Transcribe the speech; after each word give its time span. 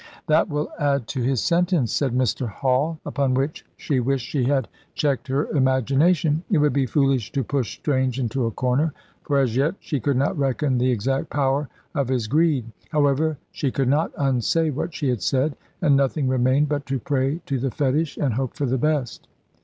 "That 0.25 0.49
will 0.49 0.71
add 0.79 1.05
to 1.09 1.21
his 1.21 1.43
sentence," 1.43 1.93
said 1.93 2.11
Mr. 2.11 2.47
Hall, 2.49 2.99
upon 3.05 3.35
which 3.35 3.63
she 3.77 3.99
wished 3.99 4.27
she 4.27 4.45
had 4.45 4.67
checked 4.95 5.27
her 5.27 5.45
imagination. 5.51 6.41
It 6.49 6.57
would 6.57 6.73
be 6.73 6.87
foolish 6.87 7.31
to 7.33 7.43
push 7.43 7.75
Strange 7.77 8.19
into 8.19 8.47
a 8.47 8.51
corner, 8.51 8.93
for 9.21 9.37
as 9.37 9.55
yet 9.55 9.75
she 9.79 9.99
could 9.99 10.17
not 10.17 10.35
reckon 10.35 10.79
the 10.79 10.89
exact 10.89 11.29
power 11.29 11.69
of 11.93 12.07
his 12.07 12.25
greed. 12.25 12.65
However, 12.89 13.37
she 13.51 13.69
could 13.69 13.89
not 13.89 14.11
unsay 14.17 14.71
what 14.71 14.91
she 14.91 15.07
had 15.09 15.21
said, 15.21 15.55
and 15.83 15.95
nothing 15.95 16.27
remained 16.27 16.67
but 16.67 16.87
to 16.87 16.97
pray 16.97 17.39
to 17.45 17.59
the 17.59 17.69
fetish 17.69 18.17
and 18.17 18.33
hope 18.33 18.55
for 18.55 18.65
the 18.65 18.79
best. 18.79 19.27